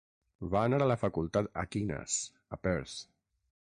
Va 0.53 0.61
anar 0.69 0.79
a 0.85 0.87
la 0.91 0.95
facultat 1.01 1.49
Aquinas, 1.65 2.17
a 2.59 2.63
Perth. 2.65 2.97